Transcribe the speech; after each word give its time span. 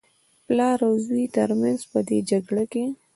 د 0.03 0.03
پلار 0.47 0.79
او 0.87 0.93
زوى 1.05 1.25
تر 1.35 1.49
منځ 1.61 1.79
په 1.91 1.99
دې 2.07 2.19
جګړه 2.31 2.63
کې. 2.71 2.85